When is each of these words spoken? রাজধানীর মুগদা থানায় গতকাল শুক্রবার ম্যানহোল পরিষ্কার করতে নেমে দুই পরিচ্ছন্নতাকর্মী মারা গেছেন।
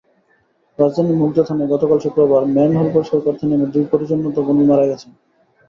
রাজধানীর 0.79 1.19
মুগদা 1.21 1.43
থানায় 1.47 1.71
গতকাল 1.73 1.97
শুক্রবার 2.05 2.41
ম্যানহোল 2.55 2.87
পরিষ্কার 2.95 3.19
করতে 3.25 3.43
নেমে 3.45 3.65
দুই 3.73 3.85
পরিচ্ছন্নতাকর্মী 3.91 4.65
মারা 4.67 4.85
গেছেন। 4.89 5.11